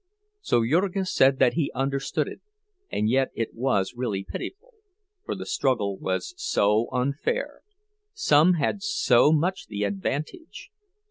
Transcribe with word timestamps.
So 0.41 0.65
Jurgis 0.65 1.13
said 1.13 1.37
that 1.37 1.53
he 1.53 1.71
understood 1.75 2.27
it; 2.27 2.41
and 2.91 3.07
yet 3.07 3.29
it 3.35 3.53
was 3.53 3.93
really 3.95 4.23
pitiful, 4.27 4.73
for 5.23 5.35
the 5.35 5.45
struggle 5.45 5.95
was 5.99 6.33
so 6.37 6.89
unfair—some 6.91 8.53
had 8.55 8.81
so 8.81 9.31
much 9.31 9.67
the 9.67 9.83
advantage! 9.83 10.71